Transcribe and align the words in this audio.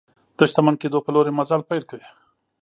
د 0.37 0.39
شتمن 0.49 0.75
کېدو 0.81 0.97
په 1.05 1.09
لور 1.13 1.25
یې 1.29 1.33
مزل 1.39 1.61
پیل 1.69 1.83
کړ. 1.89 1.99